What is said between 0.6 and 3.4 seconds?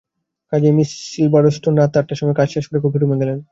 Miss Silverstone রাত আটটার সময় কাজ শেষ করে কফিরুমে গেলেন।